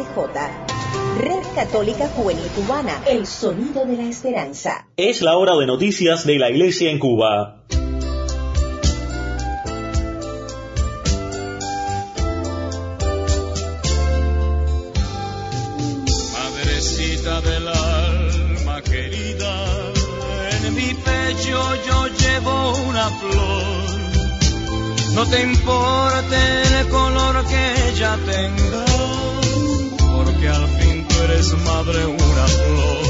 [0.00, 1.20] RCJ.
[1.20, 4.86] Red Católica Juvenil Cubana, el sonido de la esperanza.
[4.96, 7.62] Es la hora de noticias de la Iglesia en Cuba.
[16.32, 19.66] Madrecita del alma querida,
[20.64, 24.00] en mi pecho yo llevo una flor.
[25.14, 26.36] No te importe
[26.80, 28.89] el color que ella tenga,
[30.40, 33.02] porque al fin tú eres madre una flor.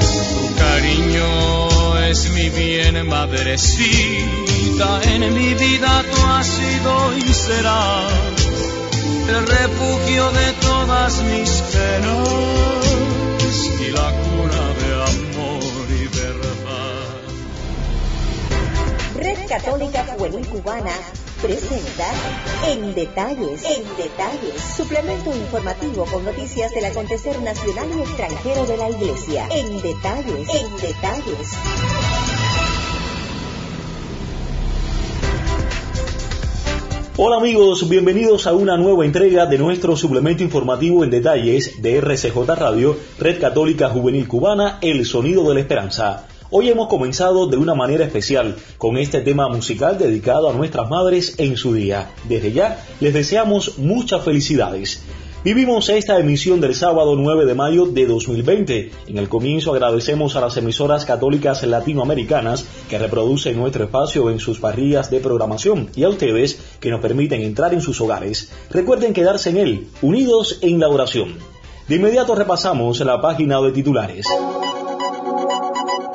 [0.00, 5.00] Tu cariño es mi bien, madrecita.
[5.04, 8.12] En mi vida tú has sido y serás
[9.28, 12.28] el refugio de todas mis penas
[13.80, 14.83] y la cuna de
[19.14, 20.90] Red Católica Juvenil Cubana
[21.40, 22.04] presenta
[22.66, 28.90] En Detalles, En Detalles, suplemento informativo con noticias del acontecer nacional y extranjero de la
[28.90, 29.46] Iglesia.
[29.52, 31.52] En Detalles, En Detalles.
[37.16, 42.36] Hola amigos, bienvenidos a una nueva entrega de nuestro suplemento informativo en detalles de RCJ
[42.56, 46.26] Radio, Red Católica Juvenil Cubana, El Sonido de la Esperanza.
[46.56, 51.34] Hoy hemos comenzado de una manera especial con este tema musical dedicado a nuestras madres
[51.38, 52.12] en su día.
[52.28, 55.02] Desde ya les deseamos muchas felicidades.
[55.42, 58.92] Vivimos esta emisión del sábado 9 de mayo de 2020.
[59.08, 64.60] En el comienzo agradecemos a las emisoras católicas latinoamericanas que reproducen nuestro espacio en sus
[64.60, 68.52] parrillas de programación y a ustedes que nos permiten entrar en sus hogares.
[68.70, 71.34] Recuerden quedarse en él, unidos en la oración.
[71.88, 74.28] De inmediato repasamos la página de titulares.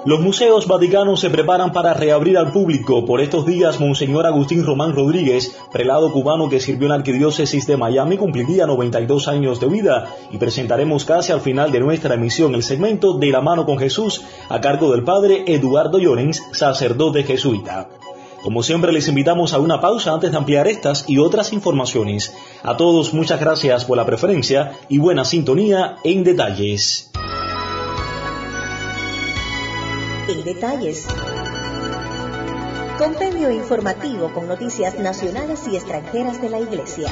[0.09, 3.05] Los museos vaticanos se preparan para reabrir al público.
[3.05, 7.77] Por estos días, Monseñor Agustín Román Rodríguez, prelado cubano que sirvió en la Arquidiócesis de
[7.77, 12.63] Miami, cumpliría 92 años de vida y presentaremos casi al final de nuestra emisión el
[12.63, 17.89] segmento De la mano con Jesús a cargo del padre Eduardo Llorens, sacerdote jesuita.
[18.41, 22.33] Como siempre les invitamos a una pausa antes de ampliar estas y otras informaciones.
[22.63, 27.11] A todos muchas gracias por la preferencia y buena sintonía en detalles.
[30.29, 31.07] En detalles.
[32.99, 37.07] Compendio informativo con noticias nacionales y extranjeras de la Iglesia.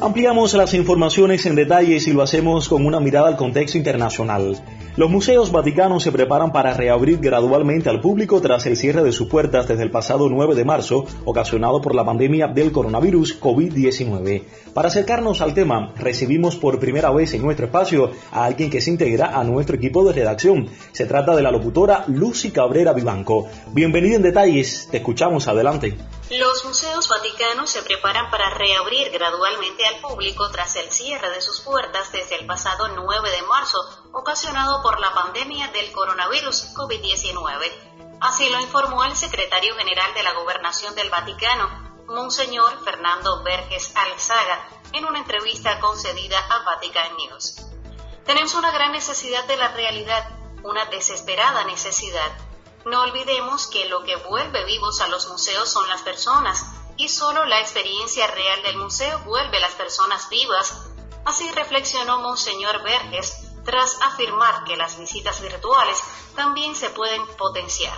[0.00, 4.62] Ampliamos las informaciones en detalles y lo hacemos con una mirada al contexto internacional.
[4.96, 9.28] Los museos vaticanos se preparan para reabrir gradualmente al público tras el cierre de sus
[9.28, 14.44] puertas desde el pasado 9 de marzo, ocasionado por la pandemia del coronavirus COVID-19.
[14.72, 18.90] Para acercarnos al tema, recibimos por primera vez en nuestro espacio a alguien que se
[18.90, 20.68] integra a nuestro equipo de redacción.
[20.92, 23.48] Se trata de la locutora Lucy Cabrera Vivanco.
[23.72, 25.96] Bienvenida en detalles, te escuchamos adelante.
[26.30, 31.60] Los museos vaticanos se preparan para reabrir gradualmente al público tras el cierre de sus
[31.60, 33.78] puertas desde el pasado 9 de marzo,
[34.12, 38.18] ocasionado por la pandemia del coronavirus COVID-19.
[38.20, 44.68] Así lo informó el secretario general de la Gobernación del Vaticano, Monseñor Fernando Verges Alzaga,
[44.92, 47.56] en una entrevista concedida a Vatican News.
[48.24, 50.28] Tenemos una gran necesidad de la realidad,
[50.64, 52.30] una desesperada necesidad.
[52.84, 56.64] No olvidemos que lo que vuelve vivos a los museos son las personas
[56.98, 60.74] y solo la experiencia real del museo vuelve a las personas vivas.
[61.24, 66.02] Así reflexionó Monseñor Verges tras afirmar que las visitas virtuales
[66.34, 67.96] también se pueden potenciar.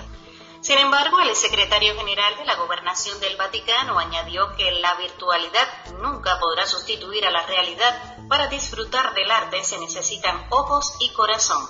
[0.61, 5.67] Sin embargo, el secretario general de la Gobernación del Vaticano añadió que la virtualidad
[6.03, 8.19] nunca podrá sustituir a la realidad.
[8.29, 11.67] Para disfrutar del arte se necesitan ojos y corazón.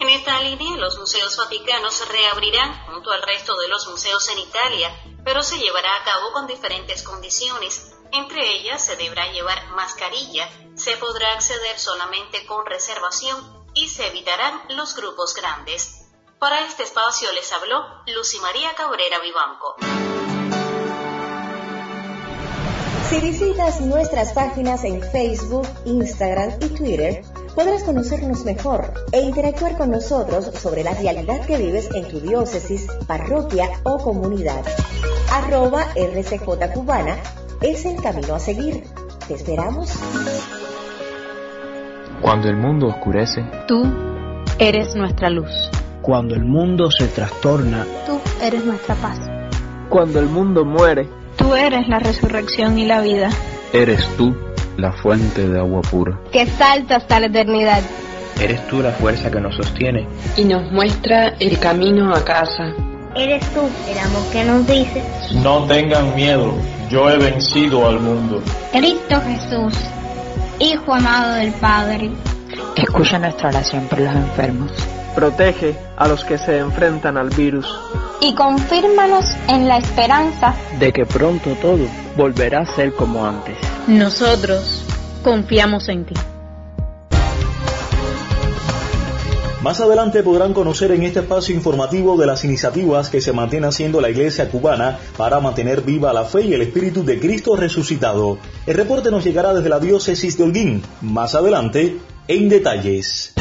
[0.00, 4.90] En esta línea, los museos vaticanos reabrirán junto al resto de los museos en Italia,
[5.26, 7.92] pero se llevará a cabo con diferentes condiciones.
[8.10, 14.62] Entre ellas se deberá llevar mascarilla, se podrá acceder solamente con reservación y se evitarán
[14.70, 16.08] los grupos grandes.
[16.38, 19.76] Para este espacio les habló Lucy María Cabrera Vivanco.
[23.10, 27.22] Si visitas nuestras páginas en Facebook, Instagram y Twitter,
[27.54, 32.86] podrás conocernos mejor e interactuar con nosotros sobre la realidad que vives en tu diócesis,
[33.06, 34.64] parroquia o comunidad.
[35.32, 37.16] Arroba RCJ Cubana
[37.60, 38.84] es el camino a seguir.
[39.28, 39.92] Te esperamos.
[42.20, 43.82] Cuando el mundo oscurece, tú
[44.58, 45.50] eres nuestra luz.
[46.02, 49.18] Cuando el mundo se trastorna, tú eres nuestra paz.
[49.88, 53.30] Cuando el mundo muere, tú eres la resurrección y la vida.
[53.72, 54.34] Eres tú
[54.76, 56.18] la fuente de agua pura.
[56.32, 57.82] Que salta hasta la eternidad.
[58.40, 60.06] Eres tú la fuerza que nos sostiene
[60.36, 62.72] y nos muestra el camino a casa.
[63.14, 65.02] Eres tú el amor que nos dice.
[65.42, 66.54] No tengan miedo,
[66.88, 68.42] yo he vencido al mundo.
[68.72, 69.74] Cristo Jesús,
[70.60, 72.10] Hijo amado del Padre.
[72.76, 74.70] Escucha nuestra oración por los enfermos.
[75.14, 77.66] Protege a los que se enfrentan al virus.
[78.22, 81.86] Y confírmanos en la esperanza de que pronto todo
[82.16, 83.56] volverá a ser como antes.
[83.86, 84.84] Nosotros
[85.24, 86.14] confiamos en ti.
[89.62, 94.00] Más adelante podrán conocer en este espacio informativo de las iniciativas que se mantiene haciendo
[94.00, 98.38] la iglesia cubana para mantener viva la fe y el espíritu de Cristo resucitado.
[98.66, 103.34] El reporte nos llegará desde la diócesis de Holguín, más adelante, en detalles.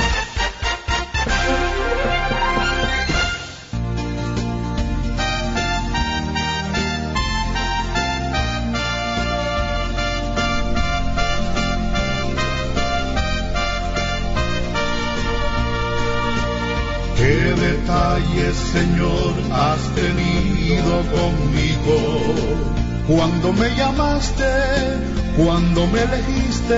[18.72, 21.98] Señor, has tenido conmigo.
[23.08, 24.44] Cuando me llamaste,
[25.36, 26.78] cuando me elegiste,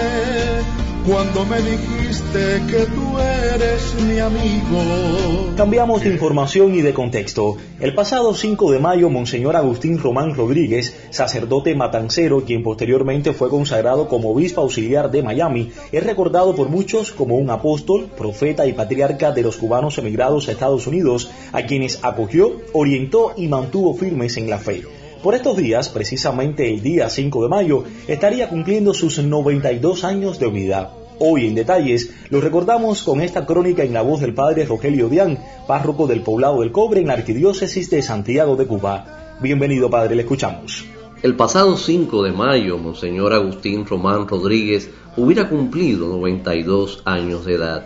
[1.08, 5.54] cuando me dijiste que tú eres mi amigo.
[5.58, 7.58] Cambiamos de información y de contexto.
[7.80, 14.08] El pasado 5 de mayo, Monseñor Agustín Román Rodríguez, sacerdote matancero, quien posteriormente fue consagrado
[14.08, 19.32] como obispo auxiliar de Miami, es recordado por muchos como un apóstol, profeta y patriarca
[19.32, 24.50] de los cubanos emigrados a Estados Unidos, a quienes acogió, orientó y mantuvo firmes en
[24.50, 24.84] la fe.
[25.24, 30.50] Por estos días, precisamente el día 5 de mayo, estaría cumpliendo sus 92 años de
[30.50, 30.94] vida.
[31.20, 35.38] Hoy en detalles lo recordamos con esta crónica en la voz del padre Rogelio Dián,
[35.68, 39.38] párroco del poblado del Cobre en la Arquidiócesis de Santiago de Cuba.
[39.40, 40.86] Bienvenido padre, le escuchamos.
[41.22, 47.86] El pasado 5 de mayo, Monseñor Agustín Román Rodríguez hubiera cumplido 92 años de edad.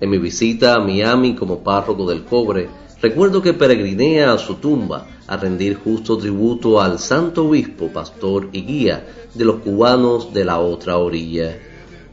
[0.00, 2.68] En mi visita a Miami como párroco del Cobre,
[3.02, 8.62] recuerdo que peregriné a su tumba a rendir justo tributo al santo obispo, pastor y
[8.62, 11.56] guía de los cubanos de la otra orilla.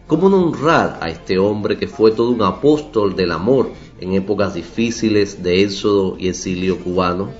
[0.06, 4.54] ¿Cómo no honrar a este hombre que fue todo un apóstol del amor en épocas
[4.54, 7.31] difíciles de éxodo y exilio cubano?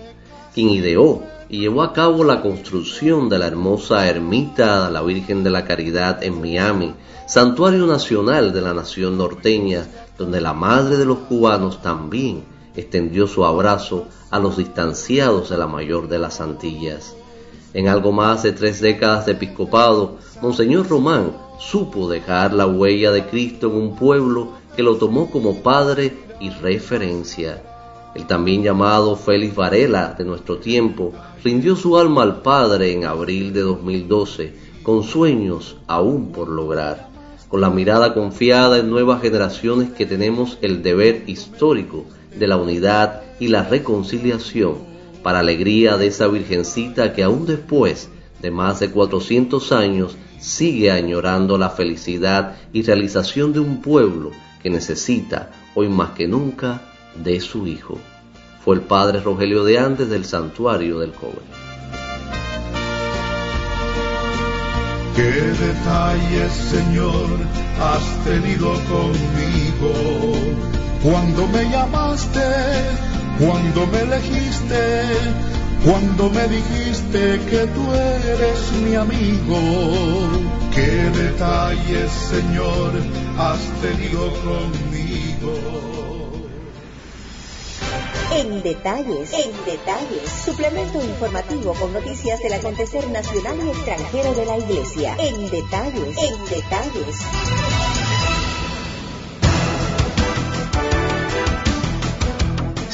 [0.54, 5.44] Quien ideó y llevó a cabo la construcción de la hermosa ermita de la Virgen
[5.44, 6.94] de la Caridad en Miami,
[7.28, 9.86] santuario nacional de la nación norteña,
[10.18, 15.68] donde la madre de los cubanos también extendió su abrazo a los distanciados de la
[15.68, 17.16] mayor de las Antillas.
[17.74, 23.26] En algo más de tres décadas de episcopado, Monseñor Román supo dejar la huella de
[23.26, 27.64] Cristo en un pueblo que lo tomó como padre y referencia.
[28.16, 31.14] El también llamado Félix Varela de nuestro tiempo
[31.44, 37.10] rindió su alma al Padre en abril de 2012, con sueños aún por lograr,
[37.48, 42.06] con la mirada confiada en nuevas generaciones que tenemos el deber histórico
[42.40, 44.76] de la unidad y la reconciliación,
[45.24, 48.10] para alegría de esa virgencita que aún después
[48.42, 54.32] de más de 400 años sigue añorando la felicidad y realización de un pueblo
[54.62, 56.82] que necesita, hoy más que nunca,
[57.24, 57.98] de su Hijo.
[58.64, 61.42] Fue el Padre Rogelio de Andes del Santuario del Cobre.
[65.16, 67.26] Qué detalles, Señor,
[67.82, 72.40] has tenido conmigo cuando me llamaste,
[73.40, 75.04] cuando me elegiste,
[75.86, 79.58] cuando me dijiste que tú eres mi amigo.
[80.74, 82.94] Qué detalles, Señor,
[83.38, 85.88] has tenido conmigo.
[88.34, 94.58] En detalles, en detalles, suplemento informativo con noticias del acontecer nacional y extranjero de la
[94.58, 95.16] Iglesia.
[95.18, 97.18] En detalles, en detalles.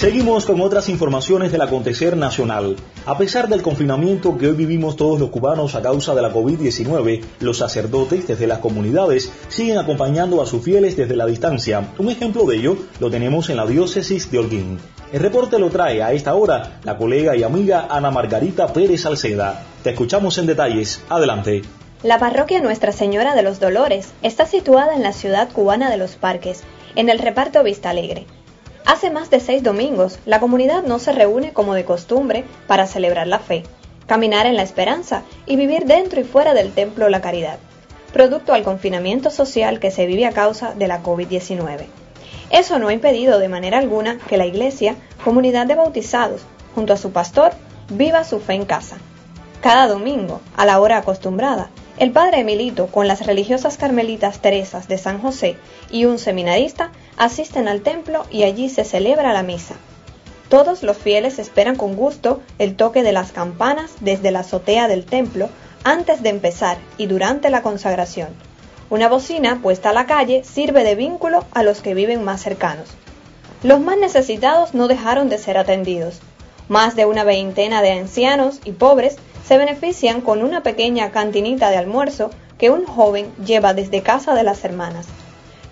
[0.04, 2.76] Seguimos con otras informaciones del acontecer nacional.
[3.06, 7.22] A pesar del confinamiento que hoy vivimos todos los cubanos a causa de la COVID-19,
[7.40, 11.94] los sacerdotes desde las comunidades siguen acompañando a sus fieles desde la distancia.
[11.98, 14.78] Un ejemplo de ello lo tenemos en la diócesis de Holguín.
[15.14, 19.64] El reporte lo trae a esta hora la colega y amiga Ana Margarita Pérez Salceda.
[19.84, 21.02] Te escuchamos en detalles.
[21.08, 21.62] Adelante.
[22.04, 26.18] La parroquia Nuestra Señora de los Dolores está situada en la ciudad cubana de Los
[26.18, 26.62] Parques,
[26.98, 28.26] en el reparto Vista Alegre.
[28.86, 33.28] Hace más de seis domingos, la comunidad no se reúne como de costumbre para celebrar
[33.28, 33.64] la fe,
[34.08, 37.60] caminar en la esperanza y vivir dentro y fuera del templo la caridad,
[38.12, 41.86] producto al confinamiento social que se vive a causa de la COVID-19.
[42.50, 46.42] Eso no ha impedido de manera alguna que la Iglesia, comunidad de bautizados,
[46.76, 47.54] junto a su pastor,
[47.90, 48.98] viva su fe en casa.
[49.62, 54.98] Cada domingo, a la hora acostumbrada, el padre Emilito, con las religiosas carmelitas Teresas de
[54.98, 55.56] San José
[55.90, 59.76] y un seminarista, asisten al templo y allí se celebra la misa.
[60.50, 65.06] Todos los fieles esperan con gusto el toque de las campanas desde la azotea del
[65.06, 65.50] templo
[65.84, 68.30] antes de empezar y durante la consagración.
[68.90, 72.90] Una bocina puesta a la calle sirve de vínculo a los que viven más cercanos.
[73.64, 76.20] Los más necesitados no dejaron de ser atendidos.
[76.68, 79.16] Más de una veintena de ancianos y pobres
[79.48, 84.44] se benefician con una pequeña cantinita de almuerzo que un joven lleva desde casa de
[84.44, 85.08] las hermanas.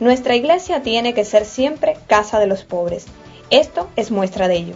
[0.01, 3.05] Nuestra iglesia tiene que ser siempre casa de los pobres.
[3.51, 4.73] Esto es muestra de ello.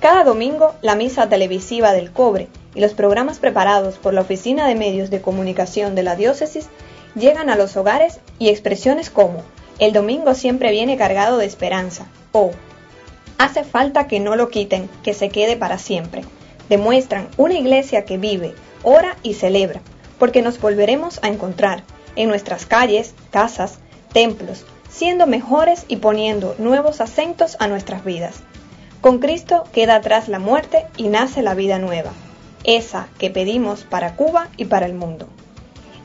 [0.00, 4.74] Cada domingo, la misa televisiva del cobre y los programas preparados por la Oficina de
[4.74, 6.68] Medios de Comunicación de la Diócesis
[7.14, 9.44] llegan a los hogares y expresiones como
[9.78, 12.50] el domingo siempre viene cargado de esperanza o
[13.38, 16.24] hace falta que no lo quiten, que se quede para siempre.
[16.68, 18.52] Demuestran una iglesia que vive,
[18.82, 19.80] ora y celebra,
[20.18, 21.84] porque nos volveremos a encontrar
[22.16, 23.78] en nuestras calles, casas,
[24.12, 28.40] templos, siendo mejores y poniendo nuevos acentos a nuestras vidas.
[29.00, 32.10] Con Cristo queda atrás la muerte y nace la vida nueva,
[32.64, 35.26] esa que pedimos para Cuba y para el mundo.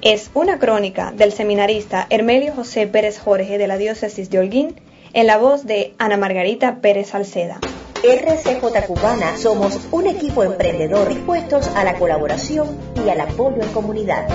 [0.02, 4.80] Es una crónica del seminarista Hermelio José Pérez Jorge de la diócesis de Holguín
[5.14, 7.60] en la voz de Ana Margarita Pérez Salceda.
[8.04, 14.28] RCJ Cubana somos un equipo emprendedor dispuestos a la colaboración y al apoyo en comunidad.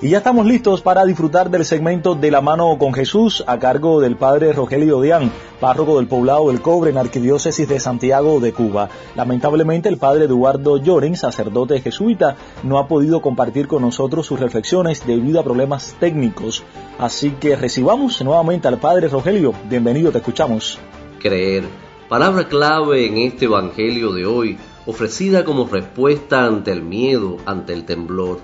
[0.00, 4.00] Y ya estamos listos para disfrutar del segmento De la mano con Jesús a cargo
[4.00, 8.90] del padre Rogelio Deán, párroco del poblado del Cobre en Arquidiócesis de Santiago de Cuba.
[9.16, 15.04] Lamentablemente el padre Eduardo Lloren, sacerdote jesuita, no ha podido compartir con nosotros sus reflexiones
[15.04, 16.62] debido a problemas técnicos.
[16.96, 19.52] Así que recibamos nuevamente al padre Rogelio.
[19.68, 20.78] Bienvenido, te escuchamos.
[21.18, 21.64] Creer,
[22.08, 27.84] palabra clave en este Evangelio de hoy, ofrecida como respuesta ante el miedo, ante el
[27.84, 28.38] temblor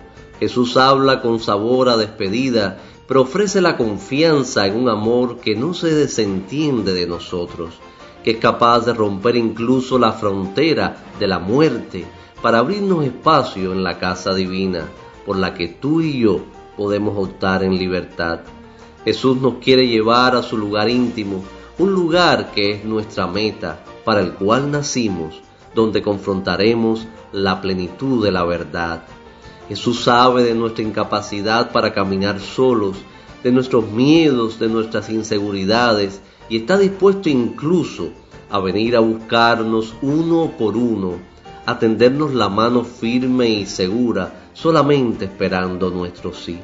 [0.44, 2.76] Jesús habla con sabor a despedida,
[3.08, 7.76] pero ofrece la confianza en un amor que no se desentiende de nosotros,
[8.22, 12.04] que es capaz de romper incluso la frontera de la muerte
[12.42, 14.86] para abrirnos espacio en la casa divina,
[15.24, 16.40] por la que tú y yo
[16.76, 18.40] podemos optar en libertad.
[19.02, 21.42] Jesús nos quiere llevar a su lugar íntimo,
[21.78, 25.40] un lugar que es nuestra meta, para el cual nacimos,
[25.74, 29.04] donde confrontaremos la plenitud de la verdad.
[29.68, 32.96] Jesús sabe de nuestra incapacidad para caminar solos,
[33.42, 38.10] de nuestros miedos, de nuestras inseguridades, y está dispuesto incluso
[38.50, 41.14] a venir a buscarnos uno por uno,
[41.66, 46.58] a tendernos la mano firme y segura, solamente esperando nuestro sí.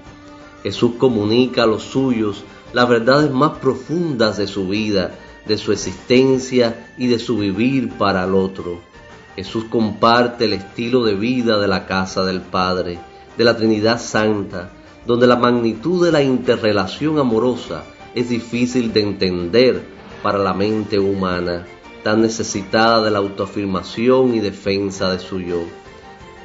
[0.63, 5.15] Jesús comunica a los suyos las verdades más profundas de su vida,
[5.47, 8.90] de su existencia y de su vivir para el otro.
[9.37, 12.99] Jesús comparte el estilo de vida de la casa del Padre,
[13.37, 14.71] de la Trinidad Santa,
[15.07, 17.85] donde la magnitud de la interrelación amorosa
[18.15, 19.83] es difícil de entender
[20.23, 21.67] para la mente humana,
[22.03, 25.63] tan necesitada de la autoafirmación y defensa de su yo.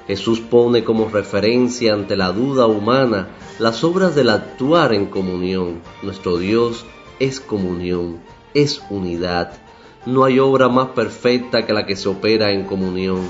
[0.07, 5.81] Jesús pone como referencia ante la duda humana las obras del actuar en comunión.
[6.03, 6.85] Nuestro Dios
[7.19, 8.19] es comunión,
[8.53, 9.64] es unidad
[10.05, 13.21] no hay obra más perfecta que la que se opera en comunión.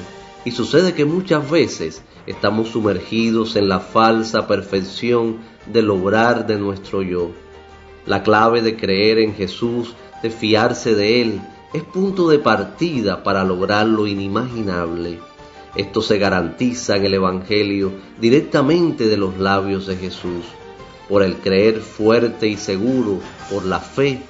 [0.43, 5.37] Y sucede que muchas veces estamos sumergidos en la falsa perfección
[5.71, 7.31] del obrar de nuestro yo.
[8.05, 11.41] La clave de creer en Jesús, de fiarse de Él,
[11.73, 15.19] es punto de partida para lograr lo inimaginable.
[15.75, 20.45] Esto se garantiza en el Evangelio directamente de los labios de Jesús.
[21.09, 23.19] Por el creer fuerte y seguro,
[23.51, 24.21] por la fe,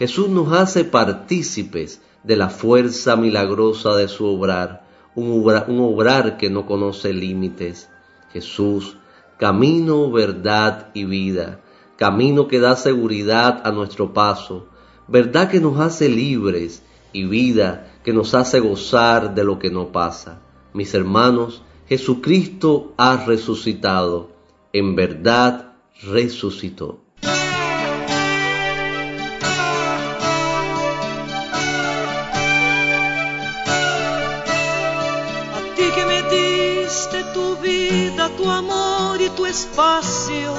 [0.00, 5.44] Jesús nos hace partícipes de la fuerza milagrosa de su obrar, un,
[5.78, 7.90] obrar, que no conoce límites.
[8.32, 8.96] Jesús,
[9.36, 11.60] camino, verdad y vida,
[11.96, 14.68] camino que da seguridad a nuestro paso,
[15.06, 19.92] verdad que nos hace libres y vida que nos hace gozar de lo que no
[19.92, 20.40] pasa.
[20.72, 24.30] Mis hermanos, Jesucristo ha resucitado,
[24.72, 27.00] en verdad resucitó.
[39.50, 40.54] Espacio.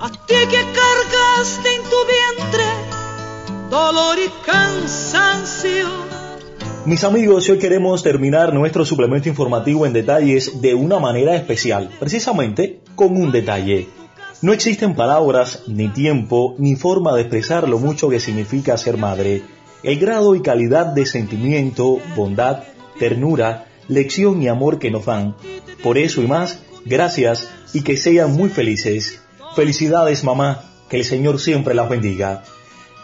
[0.00, 2.64] A ti que cargaste en tu vientre
[3.70, 5.88] dolor y cansancio.
[6.84, 12.80] Mis amigos, hoy queremos terminar nuestro suplemento informativo en detalles de una manera especial, precisamente
[12.94, 13.88] con un detalle.
[14.42, 19.42] No existen palabras, ni tiempo, ni forma de expresar lo mucho que significa ser madre.
[19.82, 22.64] El grado y calidad de sentimiento, bondad,
[22.98, 25.36] ternura, lección y amor que nos dan.
[25.82, 29.20] Por eso y más, gracias y que sean muy felices.
[29.54, 32.44] Felicidades mamá, que el Señor siempre las bendiga.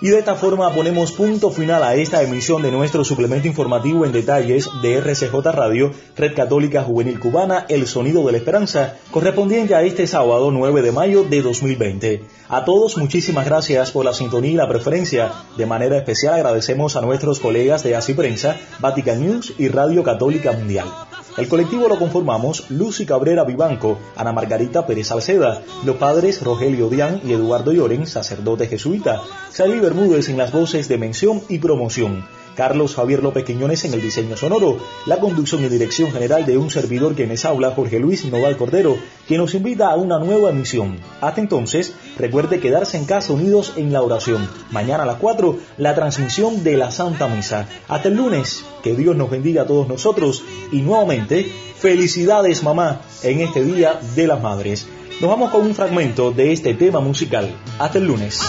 [0.02, 4.12] Y de esta forma ponemos punto final a esta emisión de nuestro suplemento informativo en
[4.12, 9.82] detalles de RCJ Radio, Red Católica Juvenil Cubana, El Sonido de la Esperanza, correspondiente a
[9.82, 12.22] este sábado 9 de mayo de 2020.
[12.48, 15.32] A todos muchísimas gracias por la sintonía y la preferencia.
[15.58, 20.52] De manera especial agradecemos a nuestros colegas de Así Prensa, Vatican News y Radio Católica
[20.52, 20.88] Mundial.
[21.36, 27.20] El colectivo lo conformamos Lucy Cabrera Vivanco, Ana Margarita Pérez Salceda, los padres Rogelio Dián
[27.24, 32.24] y Eduardo Lloren, sacerdote jesuita, Sally Bermúdez en las voces de mención y promoción.
[32.56, 36.68] Carlos Javier López Quiñones en el diseño sonoro, la conducción y dirección general de un
[36.68, 40.98] servidor que les habla, Jorge Luis Noval Cordero, quien nos invita a una nueva emisión.
[41.20, 44.48] Hasta entonces, recuerde quedarse en casa unidos en la oración.
[44.70, 47.68] Mañana a las 4, la transmisión de la Santa Misa.
[47.88, 53.40] Hasta el lunes, que Dios nos bendiga a todos nosotros y nuevamente, felicidades mamá en
[53.40, 54.86] este Día de las Madres.
[55.20, 57.54] Nos vamos con un fragmento de este tema musical.
[57.78, 58.40] Hasta el lunes.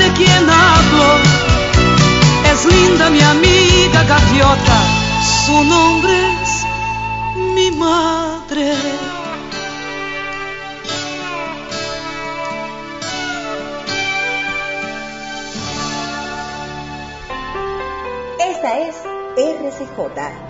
[0.00, 1.08] De quien hablo.
[2.50, 4.78] Es linda mi amiga gaviota,
[5.44, 6.66] su nombre es
[7.54, 8.72] mi madre.
[18.38, 18.96] Esta es
[19.36, 20.49] RCJ,